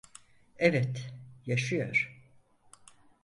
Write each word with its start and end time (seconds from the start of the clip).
Evet, 0.57 1.11
yaşıyor. 1.45 2.21